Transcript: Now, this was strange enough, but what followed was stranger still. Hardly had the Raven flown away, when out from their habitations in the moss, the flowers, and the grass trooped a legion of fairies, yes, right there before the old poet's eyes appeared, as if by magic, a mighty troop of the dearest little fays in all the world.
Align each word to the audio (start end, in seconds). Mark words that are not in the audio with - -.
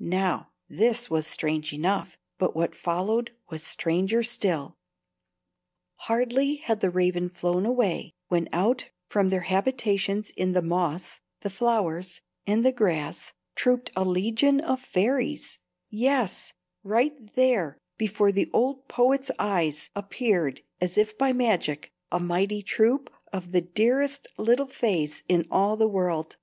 Now, 0.00 0.50
this 0.68 1.08
was 1.08 1.24
strange 1.28 1.72
enough, 1.72 2.18
but 2.36 2.56
what 2.56 2.74
followed 2.74 3.30
was 3.48 3.62
stranger 3.62 4.24
still. 4.24 4.76
Hardly 5.98 6.56
had 6.56 6.80
the 6.80 6.90
Raven 6.90 7.28
flown 7.28 7.64
away, 7.64 8.10
when 8.26 8.48
out 8.52 8.90
from 9.08 9.28
their 9.28 9.42
habitations 9.42 10.30
in 10.30 10.50
the 10.50 10.62
moss, 10.62 11.20
the 11.42 11.48
flowers, 11.50 12.20
and 12.44 12.64
the 12.66 12.72
grass 12.72 13.34
trooped 13.54 13.92
a 13.94 14.04
legion 14.04 14.58
of 14.60 14.80
fairies, 14.80 15.60
yes, 15.90 16.52
right 16.82 17.32
there 17.36 17.78
before 17.98 18.32
the 18.32 18.50
old 18.52 18.88
poet's 18.88 19.30
eyes 19.38 19.90
appeared, 19.94 20.60
as 20.80 20.98
if 20.98 21.16
by 21.16 21.32
magic, 21.32 21.88
a 22.10 22.18
mighty 22.18 22.62
troop 22.64 23.10
of 23.32 23.52
the 23.52 23.60
dearest 23.60 24.26
little 24.36 24.66
fays 24.66 25.22
in 25.28 25.46
all 25.52 25.76
the 25.76 25.86
world. 25.86 26.34